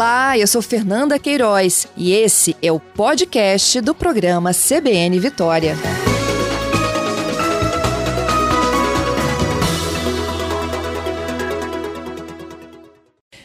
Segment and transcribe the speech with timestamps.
[0.00, 5.76] Olá, eu sou Fernanda Queiroz e esse é o podcast do programa CBN Vitória.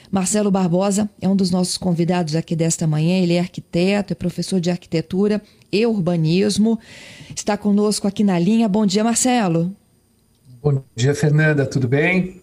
[0.09, 3.21] Marcelo Barbosa é um dos nossos convidados aqui desta manhã.
[3.21, 6.79] Ele é arquiteto, é professor de arquitetura e urbanismo.
[7.35, 8.69] Está conosco aqui na linha.
[8.69, 9.75] Bom dia, Marcelo.
[10.63, 11.65] Bom dia, Fernanda.
[11.65, 12.41] Tudo bem?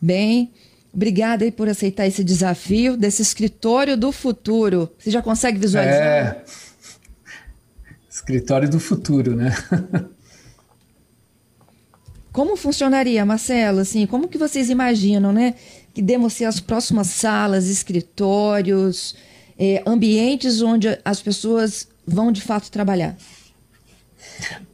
[0.00, 0.52] Bem.
[0.98, 4.92] Obrigada aí por aceitar esse desafio desse escritório do futuro.
[4.98, 6.02] Você já consegue visualizar?
[6.02, 6.44] É.
[8.10, 9.54] Escritório do futuro, né?
[12.32, 13.78] Como funcionaria, Marcelo?
[13.78, 15.54] Assim, como que vocês imaginam, né?
[15.94, 19.14] Que demos ser as próximas salas, escritórios,
[19.56, 23.16] é, ambientes onde as pessoas vão de fato trabalhar?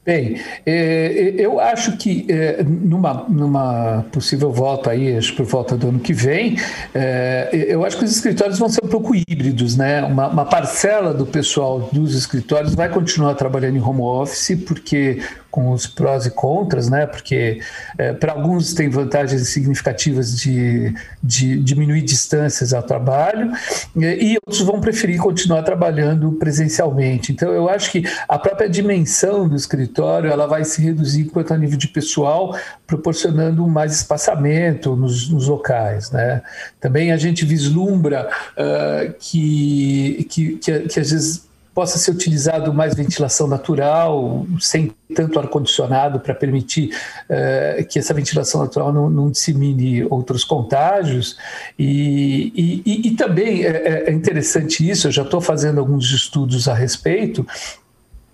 [0.04, 5.88] Bem, é, eu acho que é, numa, numa possível volta aí, acho por volta do
[5.88, 6.58] ano que vem,
[6.94, 10.02] é, eu acho que os escritórios vão ser um pouco híbridos, né?
[10.02, 15.70] Uma, uma, parcela do pessoal dos escritórios vai continuar trabalhando em home office, porque com
[15.70, 17.06] os prós e contras, né?
[17.06, 17.60] Porque
[17.96, 20.92] é, para alguns tem vantagens significativas de,
[21.22, 23.52] de diminuir distâncias ao trabalho
[23.96, 27.32] e outros vão preferir continuar trabalhando presencialmente.
[27.32, 31.58] Então, eu acho que a própria dimensão do escritório ela vai se reduzir quanto a
[31.58, 32.56] nível de pessoal,
[32.86, 36.42] proporcionando mais espaçamento nos, nos locais, né?
[36.80, 42.94] Também a gente vislumbra uh, que, que, que, que às vezes possa ser utilizado mais
[42.94, 46.90] ventilação natural, sem tanto ar-condicionado, para permitir
[47.28, 51.36] uh, que essa ventilação natural não, não dissemine outros contágios.
[51.76, 56.74] E, e, e também é, é interessante isso, eu já estou fazendo alguns estudos a
[56.74, 57.44] respeito,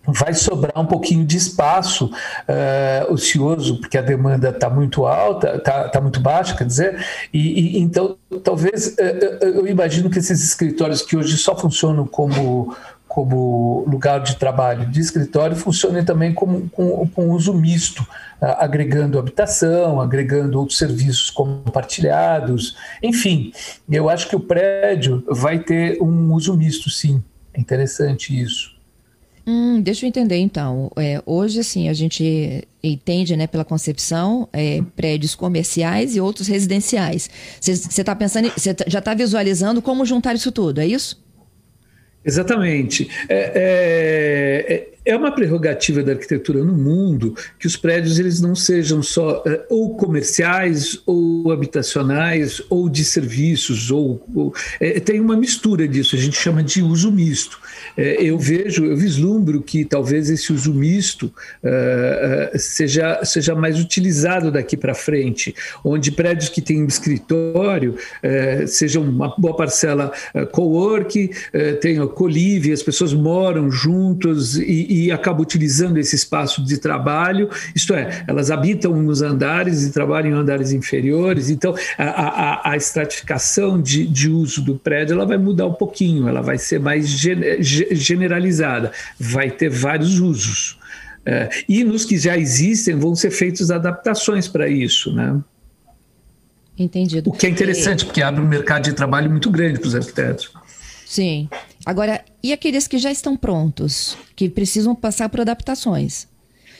[0.06, 5.88] vai sobrar um pouquinho de espaço uh, ocioso, porque a demanda está muito alta, está
[5.88, 11.02] tá muito baixa, quer dizer, e, e então talvez uh, eu imagino que esses escritórios
[11.02, 12.74] que hoje só funcionam como
[13.06, 18.06] como lugar de trabalho de escritório funcione também como, com, com uso misto,
[18.40, 23.52] agregando habitação, agregando outros serviços compartilhados, enfim,
[23.90, 27.20] eu acho que o prédio vai ter um uso misto, sim.
[27.52, 28.79] É interessante isso.
[29.46, 30.90] Hum, deixa eu entender então.
[30.96, 37.28] É, hoje, assim, a gente entende, né, pela concepção, é, prédios comerciais e outros residenciais.
[37.60, 41.22] Você está pensando, você tá, já está visualizando como juntar isso tudo, é isso?
[42.24, 43.08] Exatamente.
[43.28, 48.54] É, é, é é uma prerrogativa da arquitetura no mundo que os prédios eles não
[48.54, 55.36] sejam só uh, ou comerciais ou habitacionais ou de serviços ou, ou é, tem uma
[55.36, 57.58] mistura disso a gente chama de uso misto.
[57.96, 61.32] É, eu vejo eu vislumbro que talvez esse uso misto
[62.54, 65.54] seja seja mais utilizado daqui para frente
[65.84, 67.96] onde prédios que têm escritório
[68.66, 70.12] sejam uma boa parcela
[70.52, 71.30] co-work
[71.80, 77.94] tenha co-live as pessoas moram juntos e, e acaba utilizando esse espaço de trabalho, isto
[77.94, 83.80] é, elas habitam nos andares e trabalham em andares inferiores, então a, a, a estratificação
[83.80, 87.08] de, de, uso do prédio ela vai mudar um pouquinho, ela vai ser mais
[87.92, 90.78] generalizada, vai ter vários usos.
[91.24, 95.38] É, e nos que já existem vão ser feitas adaptações para isso, né?
[96.78, 97.28] Entendido.
[97.28, 100.50] O que é interessante, porque abre um mercado de trabalho muito grande para os arquitetos.
[101.10, 101.48] Sim.
[101.84, 106.28] Agora, e aqueles que já estão prontos, que precisam passar por adaptações?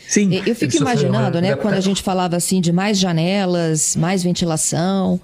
[0.07, 0.41] Sim.
[0.47, 5.21] Eu fico imaginando, né, quando a gente falava assim de mais janelas, mais ventilação,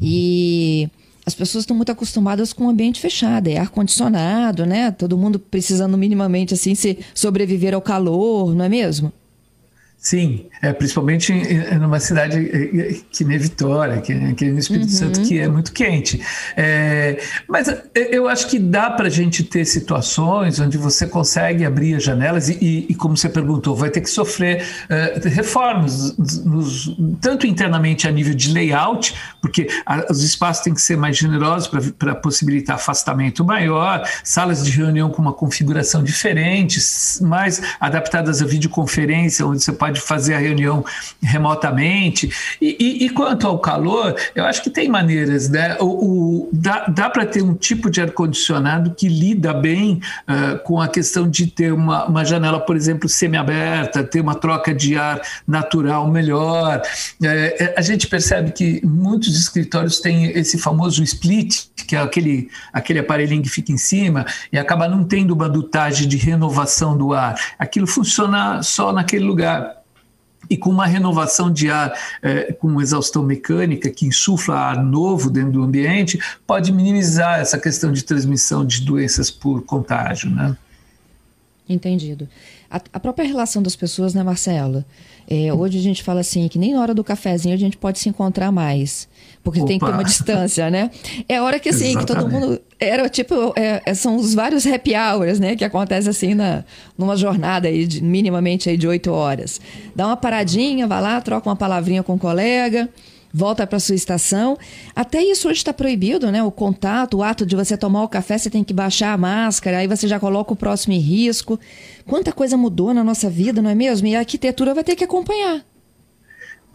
[0.00, 0.88] e
[1.26, 4.90] as pessoas estão muito acostumadas com o ambiente fechado, é ar condicionado, né?
[4.90, 9.12] Todo mundo precisando minimamente assim se sobreviver ao calor, não é mesmo?
[9.98, 11.32] Sim, é, principalmente
[11.78, 14.96] numa cidade que nem Vitória, que, que no Espírito uhum.
[14.96, 16.20] Santo, que é muito quente.
[16.56, 17.18] É,
[17.48, 22.02] mas eu acho que dá para a gente ter situações onde você consegue abrir as
[22.02, 28.08] janelas e, e como você perguntou, vai ter que sofrer uh, reformas, nos, tanto internamente
[28.08, 31.68] a nível de layout, porque a, os espaços têm que ser mais generosos
[31.98, 36.80] para possibilitar afastamento maior, salas de reunião com uma configuração diferente,
[37.22, 40.84] mais adaptadas à videoconferência, onde você pode fazer a reunião
[41.22, 42.30] remotamente.
[42.60, 45.76] E, e, e quanto ao calor, eu acho que tem maneiras, né?
[45.80, 50.80] O, o dá dá para ter um tipo de ar-condicionado que lida bem uh, com
[50.80, 55.20] a questão de ter uma, uma janela, por exemplo, semi-aberta, ter uma troca de ar
[55.46, 56.82] natural melhor.
[57.22, 62.98] É, a gente percebe que muitos escritórios têm esse famoso split, que é aquele, aquele
[62.98, 67.34] aparelhinho que fica em cima, e acaba não tendo uma dutagem de renovação do ar.
[67.58, 69.85] Aquilo funciona só naquele lugar.
[70.48, 75.52] E com uma renovação de ar é, com exaustão mecânica que insufla ar novo dentro
[75.52, 80.30] do ambiente, pode minimizar essa questão de transmissão de doenças por contágio.
[80.30, 80.56] Né?
[81.68, 82.28] Entendido.
[82.70, 84.84] A, a própria relação das pessoas, né, Marcelo?
[85.28, 87.98] É, hoje a gente fala assim que nem na hora do cafezinho a gente pode
[87.98, 89.08] se encontrar mais.
[89.42, 89.68] Porque Opa.
[89.68, 90.90] tem que ter uma distância, né?
[91.28, 92.60] É hora que assim, que todo mundo.
[92.78, 95.56] Era tipo, é, é, são os vários happy hours, né?
[95.56, 96.64] Que acontece assim na,
[96.96, 99.60] numa jornada aí de, minimamente aí de oito horas.
[99.94, 102.88] Dá uma paradinha, vai lá, troca uma palavrinha com o um colega
[103.36, 104.56] volta para sua estação.
[104.94, 106.42] Até isso hoje está proibido, né?
[106.42, 109.78] O contato, o ato de você tomar o café, você tem que baixar a máscara,
[109.78, 111.60] aí você já coloca o próximo em risco.
[112.06, 114.06] Quanta coisa mudou na nossa vida, não é mesmo?
[114.06, 115.62] E a arquitetura vai ter que acompanhar.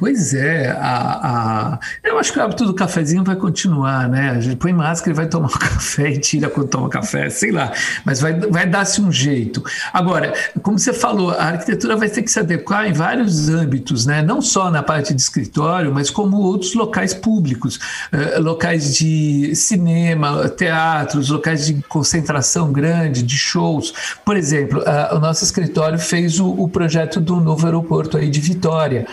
[0.02, 4.32] Pois é, a, a, eu acho que o hábito do cafezinho vai continuar, né?
[4.32, 7.52] A gente põe máscara e vai tomar um café e tira quando toma café, sei
[7.52, 7.72] lá,
[8.04, 9.64] mas vai, vai dar-se um jeito.
[9.94, 10.34] Agora,
[10.64, 14.24] como você falou, a arquitetura vai ter que se adequar em vários âmbitos, né?
[14.24, 17.76] Não só na parte de escritório, mas como outros locais públicos,
[18.12, 23.94] uh, locais de cinema, teatros, locais de concentração grande, de shows.
[24.26, 28.42] Por exemplo, uh, o nosso escritório fez o, o, projeto do novo aeroporto aí de
[28.42, 29.06] Vitória.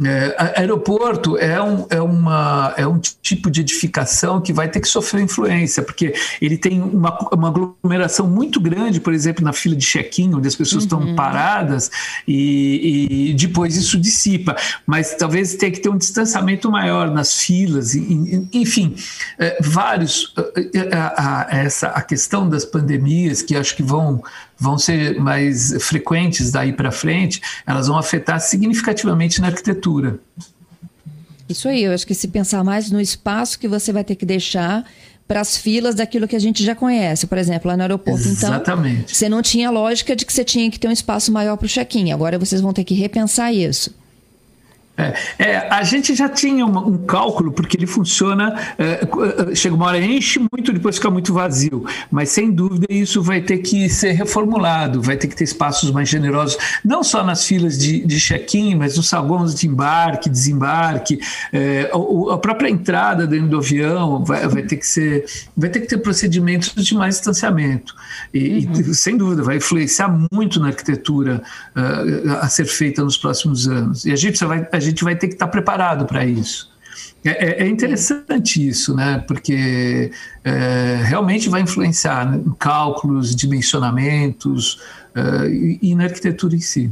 [0.00, 4.88] Uh, aeroporto é um, é, uma, é um tipo de edificação que vai ter que
[4.88, 9.84] sofrer influência, porque ele tem uma, uma aglomeração muito grande, por exemplo, na fila de
[9.84, 11.00] check-in, onde as pessoas uhum.
[11.00, 11.90] estão paradas,
[12.26, 14.56] e, e, depois isso dissipa.
[14.86, 18.94] Mas talvez tenha que ter um distanciamento maior nas filas, e, enfim,
[19.38, 20.34] é, vários.
[20.74, 24.22] É, a, a, essa, a questão das pandemias, que acho que vão
[24.62, 30.20] vão ser mais frequentes daí para frente, elas vão afetar significativamente na arquitetura.
[31.48, 34.24] Isso aí, eu acho que se pensar mais no espaço que você vai ter que
[34.24, 34.84] deixar
[35.26, 37.26] para as filas daquilo que a gente já conhece.
[37.26, 39.02] Por exemplo, lá no aeroporto, então, Exatamente.
[39.02, 41.66] então, você não tinha lógica de que você tinha que ter um espaço maior para
[41.66, 42.12] o check-in.
[42.12, 43.92] Agora vocês vão ter que repensar isso.
[44.96, 49.00] É, é, a gente já tinha um, um cálculo, porque ele funciona, é,
[49.50, 51.84] é, chega uma hora, enche muito, depois fica muito vazio.
[52.10, 56.08] Mas sem dúvida isso vai ter que ser reformulado, vai ter que ter espaços mais
[56.08, 61.18] generosos, não só nas filas de, de check-in, mas nos saguões de embarque, desembarque,
[61.52, 65.24] é, a, a, própria entrada dentro do avião vai, vai, ter que ser,
[65.56, 67.94] vai ter que ter procedimentos de mais distanciamento.
[68.32, 68.72] E, uhum.
[68.72, 71.42] e sem dúvida vai influenciar muito na arquitetura
[71.74, 74.04] uh, a ser feita nos próximos anos.
[74.04, 76.72] E a gente vai a gente vai ter que estar preparado para isso.
[77.24, 79.22] É, é, é, interessante isso, né?
[79.26, 80.10] Porque
[80.44, 84.74] é, realmente vai influenciar em cálculos, dimensionamentos
[85.16, 86.90] uh, e, e, na arquitetura em si.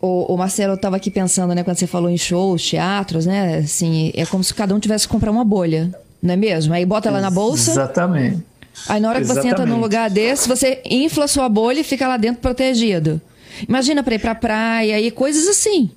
[0.00, 1.64] O, o Marcelo estava aqui pensando, né?
[1.64, 3.58] Quando você falou em shows, teatros, né?
[3.58, 5.92] Assim, é como se cada um tivesse que comprar uma bolha,
[6.22, 6.72] não é mesmo?
[6.72, 7.72] Aí bota ela na bolsa.
[7.72, 8.44] Exatamente.
[8.88, 9.56] Aí na hora que Exatamente.
[9.56, 13.20] você entra num lugar desse, você infla sua bolha e fica lá dentro protegido.
[13.68, 15.90] Imagina para ir para praia e coisas assim.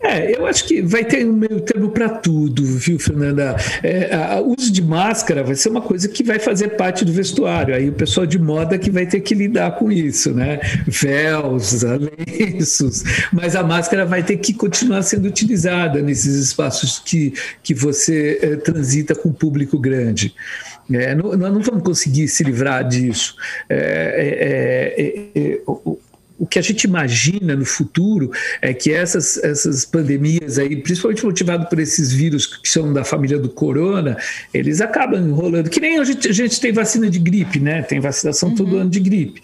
[0.00, 3.56] É, eu acho que vai ter um meio termo para tudo, viu, Fernanda?
[3.82, 7.74] É, o uso de máscara vai ser uma coisa que vai fazer parte do vestuário.
[7.74, 10.60] Aí o pessoal de moda que vai ter que lidar com isso, né?
[10.86, 13.02] Véus, lenços,
[13.32, 18.56] mas a máscara vai ter que continuar sendo utilizada nesses espaços que, que você é,
[18.56, 20.32] transita com público grande.
[20.92, 23.34] É, não, nós não vamos conseguir se livrar disso.
[23.68, 24.94] É,
[25.34, 25.60] é, é, é
[26.38, 28.30] o que a gente imagina no futuro
[28.62, 33.38] é que essas, essas pandemias aí, principalmente motivado por esses vírus que são da família
[33.38, 34.16] do corona,
[34.54, 35.68] eles acabam enrolando.
[35.68, 37.82] Que nem a gente, a gente tem vacina de gripe, né?
[37.82, 38.54] Tem vacinação uhum.
[38.54, 39.42] todo ano de gripe.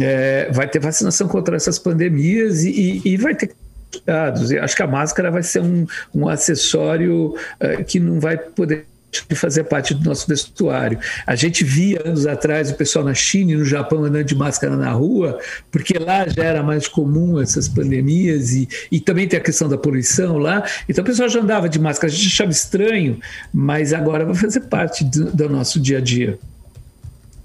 [0.00, 3.50] É, vai ter vacinação contra essas pandemias e, e, e vai ter
[3.90, 4.52] cuidados.
[4.52, 8.86] Acho que a máscara vai ser um, um acessório uh, que não vai poder
[9.28, 10.98] de fazer parte do nosso vestuário.
[11.26, 14.76] A gente via anos atrás o pessoal na China e no Japão andando de máscara
[14.76, 15.38] na rua,
[15.70, 19.78] porque lá já era mais comum essas pandemias e, e também tem a questão da
[19.78, 20.62] poluição lá.
[20.88, 22.12] Então o pessoal já andava de máscara.
[22.12, 23.18] A gente achava estranho,
[23.52, 26.38] mas agora vai fazer parte do, do nosso dia a dia.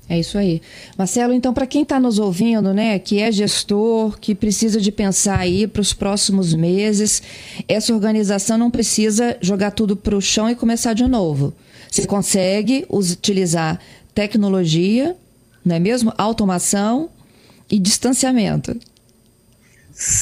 [0.10, 0.62] É isso aí.
[0.98, 5.40] Marcelo, então, para quem está nos ouvindo, né, que é gestor, que precisa de pensar
[5.40, 7.24] aí para os próximos meses,
[7.68, 11.54] essa organização não precisa jogar tudo para o chão e começar de novo.
[11.90, 13.80] Você consegue utilizar
[14.14, 15.16] tecnologia,
[15.64, 16.14] não é mesmo?
[16.18, 17.10] Automação
[17.72, 18.78] e distanciamento.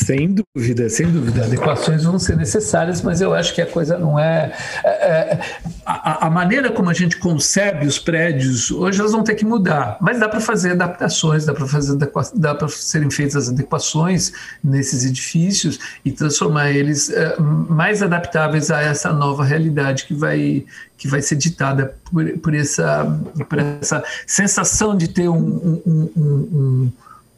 [0.06, 1.46] Sem dúvida, sem dúvida.
[1.46, 4.52] Adequações vão ser necessárias, mas eu acho que a coisa não é.
[4.84, 5.40] é, é
[5.86, 9.98] a, a, maneira como a gente concebe os prédios, hoje elas vão ter que mudar,
[10.02, 11.98] mas dá para fazer adaptações, dá para fazer
[12.34, 19.14] dá para serem feitas adequações nesses edifícios e transformar eles é, mais adaptáveis a essa
[19.14, 20.66] nova realidade que vai,
[20.98, 23.06] que vai ser ditada por, por, essa,
[23.48, 26.92] por essa sensação de ter um, um, um, um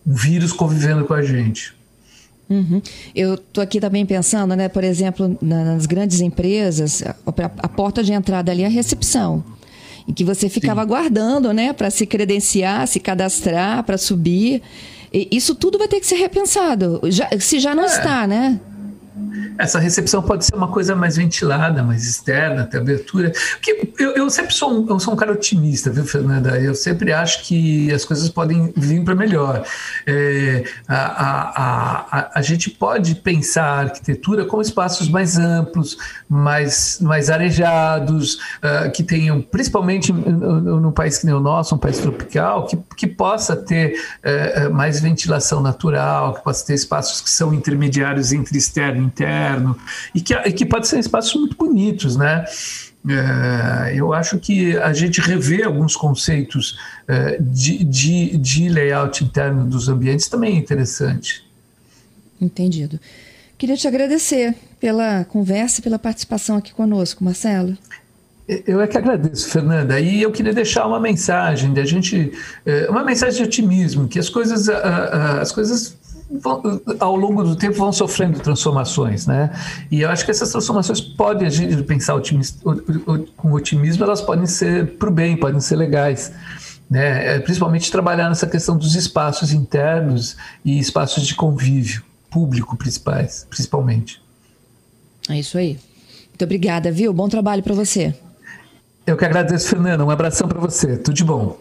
[0.06, 1.83] vírus convivendo com a gente.
[2.50, 2.82] Uhum.
[3.16, 7.16] Eu estou aqui também pensando, né, por exemplo, nas grandes empresas, a,
[7.60, 9.44] a porta de entrada ali é a recepção
[10.08, 10.88] em que você ficava Sim.
[10.88, 14.62] aguardando, né, para se credenciar, se cadastrar, para subir.
[15.12, 17.88] E isso tudo vai ter que ser repensado, já, se já não é.
[17.88, 18.60] está, né?
[19.58, 23.32] Essa recepção pode ser uma coisa mais ventilada, mais externa, ter abertura.
[23.54, 26.60] Porque eu, eu sempre sou um, eu sou um cara otimista, viu, Fernanda?
[26.60, 29.64] Eu sempre acho que as coisas podem vir para melhor.
[30.06, 37.00] É, a, a, a, a, gente pode pensar a arquitetura como espaços mais amplos, mais,
[37.02, 42.66] mais arejados, uh, que tenham, principalmente no, país que nem o nosso, um país tropical,
[42.66, 48.32] que, que possa ter uh, mais ventilação natural, que possa ter espaços que são intermediários
[48.34, 49.78] entre externo e interno interno,
[50.14, 52.46] e que, que pode ser espaços muito bonitos, né?
[53.06, 59.66] É, eu acho que a gente rever alguns conceitos é, de, de, de layout interno
[59.66, 61.44] dos ambientes também é interessante.
[62.40, 63.00] Entendido.
[63.58, 67.78] Queria te agradecer pela conversa e pela participação aqui conosco, Marcelo.
[68.48, 70.00] Eu é que agradeço, Fernanda.
[70.00, 72.32] E eu queria deixar uma mensagem da gente,
[72.66, 75.98] é, uma mensagem de otimismo, que as coisas, as coisas
[76.40, 79.52] vão, ao longo do tempo vão sofrendo transformações, né?
[79.92, 82.14] E eu acho que essas transformações podem, a gente pensar
[83.38, 86.32] com otimismo, elas podem ser para o bem, podem ser legais.
[86.90, 87.36] Né?
[87.36, 94.22] É, principalmente trabalhar nessa questão dos espaços internos e espaços de convívio público principais, principalmente.
[95.30, 95.80] É isso aí.
[96.30, 97.14] Muito obrigada, viu?
[97.14, 98.14] Bom trabalho para você.
[99.06, 100.04] Eu que agradeço, Fernanda.
[100.04, 100.98] Um abração para você.
[100.98, 101.58] Tudo de bom.